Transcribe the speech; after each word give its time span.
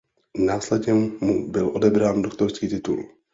Následně 0.45 0.93
mu 0.93 1.51
byl 1.51 1.67
odebrán 1.73 2.21
doktorský 2.21 2.67
titul. 2.69 3.09